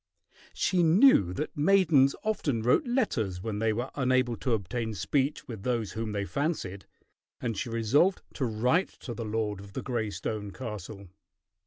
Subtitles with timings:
[0.55, 5.61] She knew that maidens often wrote letters when they were unable to obtain speech with
[5.61, 6.87] those whom they fancied,
[7.39, 11.09] and she resolved to write to the lord of the gray stone castle.